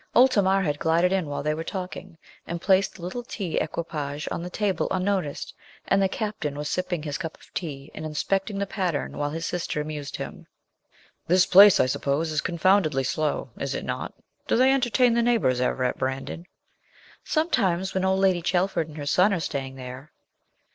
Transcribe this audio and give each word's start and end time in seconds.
Old 0.15 0.31
Tamar 0.31 0.63
had 0.63 0.79
glided 0.79 1.13
in 1.13 1.27
while 1.27 1.43
they 1.43 1.53
here 1.53 1.63
talking, 1.63 2.17
and 2.47 2.59
placed 2.59 2.95
the 2.95 3.03
little 3.03 3.21
tea 3.23 3.57
equipage 3.57 4.27
on 4.31 4.41
the 4.41 4.49
table 4.49 4.87
unnoticed, 4.89 5.53
and 5.87 6.01
the 6.01 6.09
captain 6.09 6.55
was 6.55 6.67
sipping 6.69 7.03
his 7.03 7.19
cup 7.19 7.37
of 7.37 7.53
tea, 7.53 7.91
and 7.93 8.03
inspecting 8.03 8.57
the 8.57 8.65
pattern, 8.65 9.15
while 9.19 9.29
his 9.29 9.45
sister 9.45 9.79
amused 9.79 10.15
him. 10.15 10.47
'This 11.27 11.45
place, 11.45 11.79
I 11.79 11.85
suppose, 11.85 12.31
is 12.31 12.41
confoundedly 12.41 13.03
slow, 13.03 13.51
is 13.59 13.75
not 13.83 14.15
it? 14.17 14.23
Do 14.47 14.57
they 14.57 14.71
entertain 14.73 15.13
the 15.13 15.21
neighbours 15.21 15.61
ever 15.61 15.83
at 15.83 15.99
Brandon?' 15.99 16.47
'Sometimes, 17.23 17.93
when 17.93 18.03
old 18.03 18.21
Lady 18.21 18.41
Chelford 18.41 18.87
and 18.87 18.97
her 18.97 19.05
son 19.05 19.31
are 19.31 19.39
staying 19.39 19.75
there.' 19.75 20.11